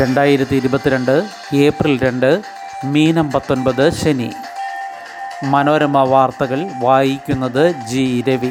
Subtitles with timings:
[0.00, 2.42] രണ്ടായിരത്തി ഇരുപത്തിരണ്ട് ഏപ്രിൽ രണ്ട്
[2.84, 4.28] മീനം പത്തൊൻപത് ശനി.
[5.44, 8.50] മനോരമ വാർത്തകൾ വായിക്കുന്നത് ജി രവി.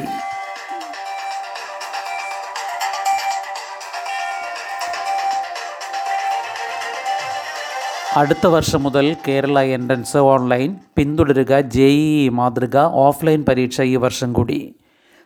[8.16, 14.32] അടുത്ത വർഷം മുതൽ കേരള എൻട്രൻസ് ഓൺലൈൻ പിന്തുടരുക ജെ ഇ ഇ മാതൃക ഓഫ്ലൈൻ പരീക്ഷ ഈ വർഷം
[14.32, 14.74] കൂടി.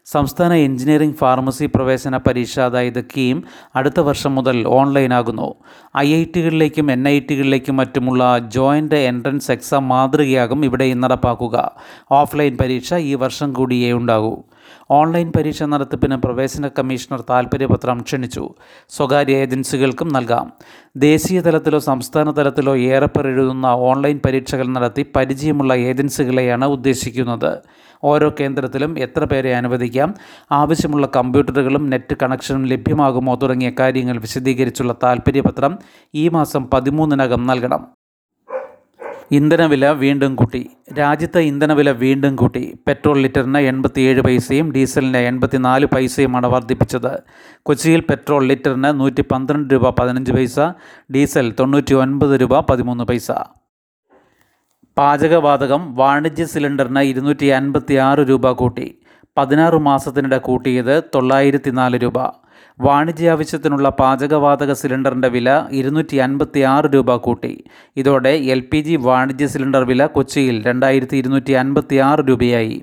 [0.06, 3.44] സംസ്ഥാന എഞ്ചിനീയറിംഗ് ഫാർമസി പ്രവേശന പരീക്ഷ അതായത് കീം
[3.76, 5.54] അടുത്ത വർഷം മുതൽ ഓൺലൈനാകുന്നു.
[5.96, 11.72] ഐ ഐ ടികളിലേക്കും എൻ ഐ ടികളിലേക്കും മറ്റുമുള്ള ജോയിന്റ് എൻട്രൻസ് എക്സാം മാതൃകയാകും ഇവിടെ നടപ്പാക്കുക.
[12.10, 14.44] ഓഫ്ലൈൻ പരീക്ഷ ഈ വർഷം കൂടിയേ ഉണ്ടാകൂ.
[14.90, 18.48] ഓൺലൈൻ പരീക്ഷ നടത്തിപ്പിന് പ്രവേശന കമ്മീഷണർ താൽപ്പര്യപത്രം ക്ഷണിച്ചു.
[18.88, 20.52] സ്വകാര്യ ഏജൻസികൾക്കും നൽകാം.
[20.96, 27.62] ദേശീയ തലത്തിലോ സംസ്ഥാന തലത്തിലോ ഏറെപ്പേർ എഴുതുന്ന ഓൺലൈൻ പരീക്ഷകൾ നടത്തി പരിചയമുള്ള ഏജൻസികളെയാണ് ഉദ്ദേശിക്കുന്നത്.
[28.04, 30.14] ഓരോ കേന്ദ്രത്തിലും എത്ര പേരെ അനുവദിക്കാം
[30.52, 35.78] ആവശ്യമുള്ള കമ്പ്യൂട്ടറുകളും നെറ്റ് കണക്ഷനും ലഭ്യമാകുമോ തുടങ്ങിയ കാര്യങ്ങൾ വിശദീകരിച്ചുള്ള താൽപ്പര്യപത്രം
[36.14, 38.03] ഈ മാസം പതിമൂന്നിനകം നൽകണം.
[39.32, 40.70] ഇന്ധനവില വീണ്ടും കൂട്ടി.
[40.98, 42.78] രാജ്യത്തെ ഇന്ധനവില വീണ്ടും കൂട്ടി.
[42.86, 47.22] പെട്രോൾ ലിറ്ററിന് എൺപത്തിയേഴ് പൈസയും ഡീസലിന് എൺപത്തിനാല് പൈസയുമാണ് വർദ്ധിപ്പിച്ചത്.
[47.62, 50.60] കൊച്ചിയിൽ പെട്രോൾ ലിറ്ററിന് നൂറ്റി പന്ത്രണ്ട് രൂപ പതിനഞ്ച് പൈസ
[51.14, 53.32] ഡീസൽ തൊണ്ണൂറ്റി ഒൻപത് രൂപ പതിമൂന്ന് പൈസ.
[54.98, 58.98] പാചകവാതകം വാണിജ്യ സിലിണ്ടറിന് ഇരുന്നൂറ്റി അൻപത്തി ആറ് രൂപ കൂട്ടി.
[59.36, 62.43] പതിനാറ് മാസത്തിനിടെ കൂട്ടിയത് തൊള്ളായിരത്തി നാല് രൂപ.
[62.80, 67.64] വാണിജ്യ ആവശ്യത്തിനുള്ള പാചകവാതക സിലിണ്ടറിന്റെ വില ഇരുന്നൂറ്റി അൻപത്തി ആറ് രൂപ കൂട്ടി.
[67.96, 72.82] ഇതോടെ എൽ പി ജി വാണിജ്യ സിലിണ്ടർ വില കൊച്ചിയിൽ രണ്ടായിരത്തി ഇരുന്നൂറ്റി അൻപത്തി ആറ് രൂപയായി.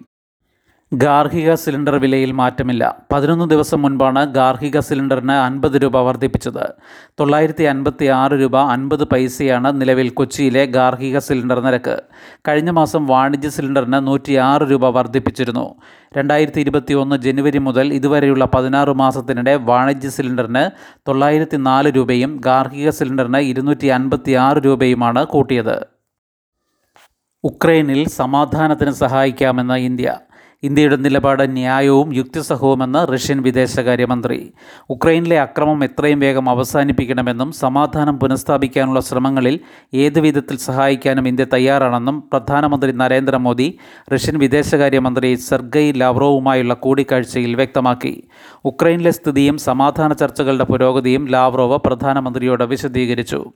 [0.94, 2.96] ഗാർഹിക സിലിണ്ടർ വിലയിൽ മാറ്റമില്ല.
[3.12, 6.74] പതിനൊന്ന് ദിവസം മുൻപാണ് ഗാർഹിക സിലിണ്ടറിന് അൻപത് രൂപ വർദ്ധിപ്പിച്ചത്.
[7.20, 12.02] തൊള്ളായിരത്തി അൻപത്തി ആറ് രൂപ അൻപത് പൈസയാണ് നിലവിൽ കൊച്ചിയിലെ ഗാർഹിക സിലിണ്ടർ നിരക്ക്.
[12.48, 15.76] കഴിഞ്ഞ മാസം വാണിജ്യ സിലിണ്ടറിന് നൂറ്റി ആറ് രൂപ വർദ്ധിപ്പിച്ചിരുന്നു.
[16.18, 20.70] രണ്ടായിരത്തി ഇരുപത്തി ഒന്ന് ജനുവരി മുതൽ ഇതുവരെയുള്ള പതിനാറ് മാസത്തിനിടെ വാണിജ്യ സിലിണ്ടറിന്
[21.08, 25.88] തൊള്ളായിരത്തി നാല് രൂപയും ഗാർഹിക സിലിണ്ടറിന് ഇരുന്നൂറ്റി അൻപത്തി ആറ് രൂപയുമാണ് കൂട്ടിയത്.
[27.44, 30.18] ഉക്രൈനിൽ സമാധാനത്തിന് സഹായിക്കാമെന്ന് ഇന്ത്യ.
[30.64, 34.54] ഇന്ത്യയുടെ നിലപാട് ന്യായവും യുക്തിസഹവുമെന്ന് റഷ്യൻ വിദേശകാര്യമന്ത്രി.
[34.90, 39.60] ഉക്രൈനിലെ അക്രമം എത്രയും വേഗം അവസാനിപ്പിക്കണമെന്നും സമാധാനം പുനഃസ്ഥാപിക്കാനുള്ള ശ്രമങ്ങളിൽ
[39.94, 43.78] ഏതുവിധത്തിൽ സഹായിക്കാനും ഇന്ത്യ തയ്യാറാണെന്നും പ്രധാനമന്ത്രി നരേന്ദ്രമോദി
[44.14, 48.24] റഷ്യൻ വിദേശകാര്യമന്ത്രി സെർഗൈ ലാവ്റോവുമായുള്ള കൂടിക്കാഴ്ചയിൽ വ്യക്തമാക്കി.
[48.66, 53.54] ഉക്രൈനിലെ സ്ഥിതിയും സമാധാന ചർച്ചകളുടെ പുരോഗതിയും ലാവ്റോവ് പ്രധാനമന്ത്രിയോട് വിശദീകരിച്ചു.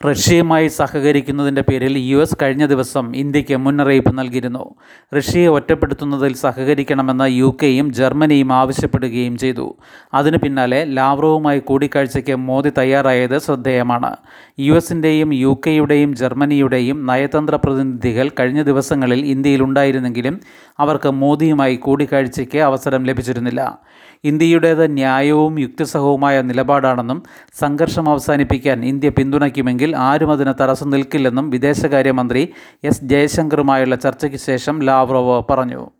[0.00, 4.74] റഷ്യയുമായി സഹകരിക്കുന്നതിന്റെ പേരിൽ യു എസ് കഴിഞ്ഞ ദിവസം ഇന്ത്യയ്ക്ക് മുന്നറിയിപ്പ് നൽകിയിരുന്നു.
[5.16, 9.76] റഷ്യയെ ഒറ്റപ്പെടുത്തുന്നതിൽ സഹകരിക്കണമെന്ന് യു കെയും ജർമ്മനിയും ആവശ്യപ്പെടുകയും ചെയ്തു.
[10.14, 14.16] അതിനു പിന്നാലെ ലാവ്റോവുമായി കൂടിക്കാഴ്ചയ്ക്ക് മോദി തയ്യാറായത് ശ്രദ്ധേയമാണ്.
[14.58, 20.40] യു എസിന്റെയും യു കെയുടെയും ജർമ്മനിയുടെയും നയതന്ത്ര പ്രതിനിധികൾ കഴിഞ്ഞ ദിവസങ്ങളിൽ ഇന്ത്യയിലുണ്ടായിരുന്നെങ്കിലും
[20.78, 23.78] അവർക്ക് മോദിയുമായി കൂടിക്കാഴ്ചയ്ക്ക് അവസരം ലഭിച്ചിരുന്നില്ല.
[24.24, 27.22] ഇന്ത്യയുടേത് ന്യായവും യുക്തിസഹവുമായ നിലപാടാണെന്നും
[27.60, 32.52] സംഘർഷം അവസാനിപ്പിക്കാൻ ഇന്ത്യ പിന്തുണയ്ക്കുമെങ്കിൽ ആരും അതിന് തടസ്സം നിൽക്കില്ലെന്നും വിദേശകാര്യമന്ത്രി
[32.84, 35.90] എസ് ജയശങ്കറുമായുള്ള ചർച്ചയ്ക്ക് ശേഷം ലാവ്റോവ് പറഞ്ഞു.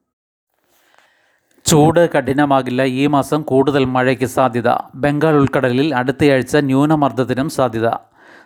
[1.65, 2.82] ചൂട് കഠിനമാകില്ല.
[2.82, 4.69] ഈ മാസം കൂടുതൽ മഴയ്ക്ക് സാധ്യത.
[4.94, 7.91] ബംഗാൾ ഉൾക്കടലിൽ അടുത്തയാഴ്ച ന്യൂനമർദ്ദത്തിനും സാധ്യത.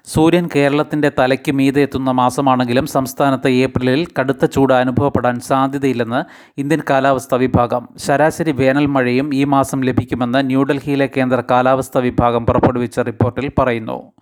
[0.04, 7.88] സൂര്യൻ കേരളത്തിന്റെ തലയ്ക്ക് മീതെ എത്തുന്ന മാസമാണെങ്കിലും സംസ്ഥാനത്ത് ഏപ്രിലിൽ കടുത്ത ചൂട് അനുഭവപ്പെടാൻ സാധ്യതയില്ലെന്ന് ഇന്ത്യൻ കാലാവസ്ഥാ വിഭാഗം.
[7.96, 14.12] ശരാശരി വേനൽ മഴയും ഈ മാസം ലഭിക്കുമെന്ന് ന്യൂഡൽഹിയിലെ കേന്ദ്ര കാലാവസ്ഥാ വിഭാഗം പുറപ്പെടുവിച്ച റിപ്പോർട്ടിൽ പറയുന്നു.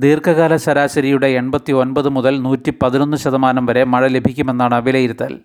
[0.00, 5.40] ദീർഘകാല ശരാശരിയുടെ എൺപത്തി ഒൻപത് മുതൽ നൂറ്റി പതിനൊന്ന് ശതമാനം വരെ മഴ ലഭിക്കുമെന്നാണ് വിലയിരുത്തൽ.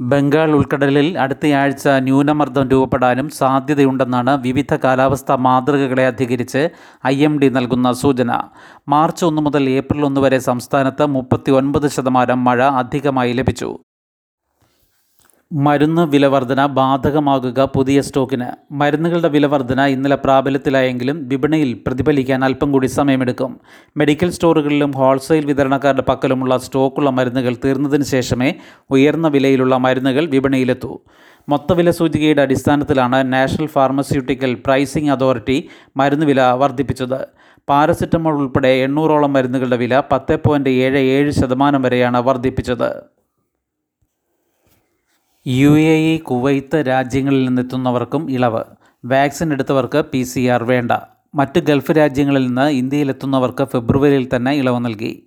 [0.00, 6.68] ബംഗാൾ ഉൾക്കടലിൽ അടുത്തയാഴ്ച ന്യൂനമർദ്ദം രൂപപ്പെടാനും സാധ്യതയുണ്ടെന്നാണ് വിവിധ കാലാവസ്ഥാ മാതൃകകളെ അധികരിച്ച്
[7.06, 8.42] ഐ എം ഡി നൽകുന്ന സൂചന.
[8.88, 13.83] മാർച്ച് ഒന്ന് മുതൽ ഏപ്രിൽ ഒന്ന് വരെ സംസ്ഥാനത്ത് മുപ്പത്തി ഒൻപത് ശതമാനം മഴ അധികമായി ലഭിച്ചു.
[15.52, 18.46] മരുന്ന് വിലവർധന ബാധകമാകുക പുതിയ സ്റ്റോക്കിന്.
[18.72, 23.60] മരുന്നുകളുടെ വിലവർധന ഇന്നലെ പ്രാബല്യത്തിലായെങ്കിലും വിപണിയിൽ പ്രതിഫലിക്കാൻ അല്പം കൂടി സമയമെടുക്കും.
[23.96, 28.54] മെഡിക്കൽ സ്റ്റോറുകളിലും ഹോൾസെയിൽ വിതരണക്കാരുടെ പക്കലുമുള്ള സ്റ്റോക്കുള്ള മരുന്നുകൾ തീർന്നതിന് ശേഷമേ
[28.90, 30.98] ഉയർന്ന വിലയിലുള്ള മരുന്നുകൾ വിപണിയിലെത്തൂ.
[31.48, 37.26] മൊത്തവില സൂചികയുടെ അടിസ്ഥാനത്തിലാണ് നാഷണൽ ഫാർമസ്യൂട്ടിക്കൽ പ്രൈസിംഗ് അതോറിറ്റി മരുന്ന് വില വർദ്ധിപ്പിച്ചത്.
[37.68, 43.14] പാരസെറ്റമോൾ ഉൾപ്പെടെ എണ്ണൂറോളം മരുന്നുകളുടെ വില പത്ത് പോയിന്റ് ഏഴ് ഏഴ് ശതമാനം വരെയാണ് വർദ്ധിപ്പിച്ചത്.
[45.46, 48.62] യു എ ഇ കുവൈത്ത് രാജ്യങ്ങളിൽ നിന്നെത്തുന്നവർക്കും ഇളവ്.
[49.04, 50.92] വാക്സിൻ എടുത്തവർക്ക് പി സി ആർ വേണ്ട.
[51.34, 55.22] മറ്റ് ഗൾഫ് രാജ്യങ്ങളിൽ നിന്ന് ഇന്ത്യയിലെത്തുന്നവർക്ക് ഫെബ്രുവരിയിൽ തന്നെ ഇളവ് നൽകി.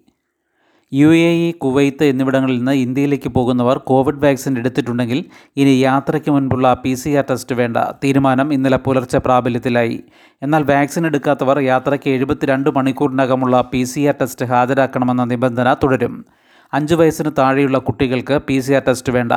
[0.93, 5.25] യു എ ഇ കുവൈത്ത് എന്നിവിടങ്ങളിൽ നിന്ന് ഇന്ത്യയിലേക്ക് പോകുന്നവർ കോവിഡ് വാക്സിൻ എടുത്തിട്ടുണ്ടെങ്കിൽ
[5.57, 7.77] ഇനി യാത്രയ്ക്ക് മുൻപുള്ള പി സി ആർ ടെസ്റ്റ് വേണ്ട.
[8.03, 10.03] തീരുമാനം ഇന്നലെ പുലർച്ചെ പ്രാബല്യത്തിലായി.
[10.41, 16.25] എന്നാൽ വാക്സിൻ എടുക്കാത്തവർ യാത്രയ്ക്ക് എഴുപത്തിരണ്ട് മണിക്കൂറിനകമുള്ള പി സി ആർ ടെസ്റ്റ് ഹാജരാക്കണമെന്ന നിബന്ധന തുടരും.
[16.73, 19.31] അഞ്ച് വയസ്സിന് താഴെയുള്ള കുട്ടികൾക്ക് പി സി ആർ ടെസ്റ്റ് വേണ്ട.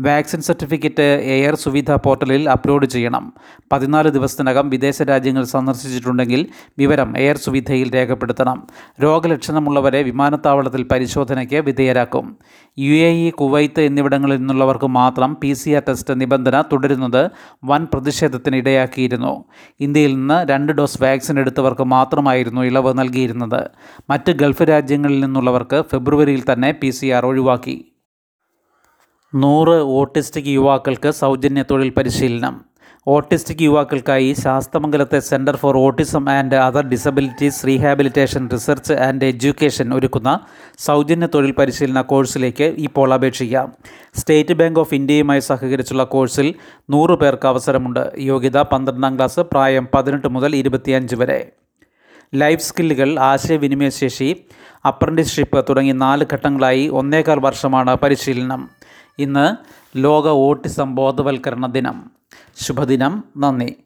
[0.00, 3.32] വാക്സിൻ സർട്ടിഫിക്കറ്റ് എയർ സുവിധ പോർട്ടലിൽ അപ്ലോഡ് ചെയ്യണം.
[3.72, 6.46] പതിനാല് ദിവസത്തിനകം വിദേശ രാജ്യങ്ങൾ സന്ദർശിച്ചിട്ടുണ്ടെങ്കിൽ
[6.78, 8.66] വിവരം എയർ സുവിധയിൽ രേഖപ്പെടുത്തണം.
[9.02, 12.36] രോഗലക്ഷണമുള്ളവരെ വിമാനത്താവളത്തിൽ പരിശോധനയ്ക്ക് വിധേയരാക്കും.
[12.78, 17.30] യു എ ഇ കുവൈത്ത് എന്നിവിടങ്ങളിൽ നിന്നുള്ളവർക്ക് മാത്രം പി സി ആർ ടെസ്റ്റ് നിബന്ധന തുടരുന്നത്
[17.64, 19.44] വൻ പ്രതിഷേധത്തിന് ഇടയാക്കിയിരുന്നു.
[19.80, 23.70] ഇന്ത്യയിൽ നിന്ന് രണ്ട് ഡോസ് വാക്സിൻ എടുത്തവർക്ക് മാത്രമായിരുന്നു ഇളവ് നൽകിയിരുന്നത്.
[24.10, 27.92] മറ്റ് ഗൾഫ് രാജ്യങ്ങളിൽ നിന്നുള്ളവർക്ക് ഫെബ്രുവരിയിൽ തന്നെ പി സി ആർ ഒഴിവാക്കി.
[29.34, 32.70] നൂറ് ഓട്ടിസ്റ്റിക് യുവാക്കൾക്ക് സൗജന്യ തൊഴിൽ പരിശീലനം.
[33.08, 40.40] ഓട്ടിസ്റ്റിക് യുവാക്കൾക്കായി ശാസ്തമംഗലത്തെ centre for autism and other disabilities rehabilitation research and education ഒരുക്കുന്ന
[40.78, 43.72] സൗജന്യ തൊഴിൽ പരിശീലന കോഴ്സിലേക്ക് ഇപ്പോൾ അപേക്ഷിക്കാം.
[44.14, 46.54] സ്റ്റേറ്റ് ബാങ്ക് ഓഫ് ഇന്ത്യയുമായി സഹകരിച്ചുള്ള കോഴ്സിൽ
[46.90, 48.12] നൂറ് പേർക്ക് അവസരമുണ്ട്.
[48.18, 51.52] യോഗ്യത പന്ത്രണ്ടാം ക്ലാസ് പ്രായം പതിനെട്ട് മുതൽ ഇരുപത്തിയഞ്ച് വരെ.
[52.34, 54.44] ലൈഫ് സ്കില്ലുകൾ ആശയവിനിമയ ശേഷി
[54.86, 58.70] അപ്രന്റീസ്ഷിപ്പ് തുടങ്ങി നാല് ഘട്ടങ്ങളായി ഒന്നേകാൽ വർഷമാണ് പരിശീലനം.
[59.18, 59.56] ഇന്ന്
[59.98, 62.10] ലോക ഓട്ടിസം ബോധവൽക്കരണ ദിനം.
[62.56, 63.24] ശുഭദിനം.
[63.36, 63.76] നന്ദി.